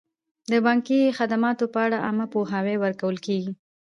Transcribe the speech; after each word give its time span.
د 0.51 0.53
بانکي 0.65 0.99
خدماتو 1.17 1.65
په 1.73 1.79
اړه 1.85 1.97
عامه 2.05 2.25
پوهاوی 2.33 2.75
ورکول 2.79 3.15
کیږي. 3.25 3.51